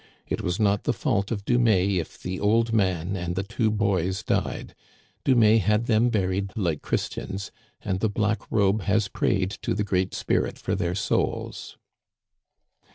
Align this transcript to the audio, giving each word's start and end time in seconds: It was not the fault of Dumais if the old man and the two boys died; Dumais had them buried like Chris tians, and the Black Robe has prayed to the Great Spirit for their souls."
It 0.27 0.41
was 0.41 0.59
not 0.59 0.85
the 0.85 0.93
fault 0.97 1.29
of 1.29 1.45
Dumais 1.45 1.99
if 1.99 2.19
the 2.19 2.39
old 2.39 2.73
man 2.73 3.15
and 3.15 3.35
the 3.35 3.43
two 3.43 3.69
boys 3.69 4.23
died; 4.23 4.73
Dumais 5.23 5.59
had 5.59 5.85
them 5.85 6.09
buried 6.09 6.49
like 6.55 6.81
Chris 6.81 7.07
tians, 7.07 7.51
and 7.83 7.99
the 7.99 8.09
Black 8.09 8.39
Robe 8.49 8.81
has 8.81 9.07
prayed 9.07 9.51
to 9.61 9.75
the 9.75 9.83
Great 9.83 10.15
Spirit 10.15 10.57
for 10.57 10.73
their 10.73 10.95
souls." 10.95 11.77